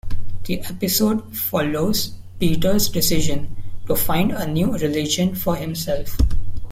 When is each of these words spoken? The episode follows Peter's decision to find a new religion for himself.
The 0.45 0.61
episode 0.61 1.37
follows 1.37 2.15
Peter's 2.39 2.89
decision 2.89 3.55
to 3.85 3.95
find 3.95 4.31
a 4.31 4.47
new 4.47 4.71
religion 4.75 5.35
for 5.35 5.55
himself. 5.55 6.17